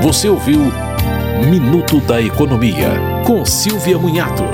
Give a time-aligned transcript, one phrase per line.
[0.00, 0.60] Você ouviu
[1.50, 2.90] Minuto da Economia,
[3.26, 4.44] com Silvia Munhato.